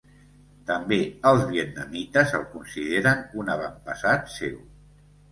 [0.67, 0.95] També
[1.31, 4.57] els vietnamites el consideren un avantpassat seu.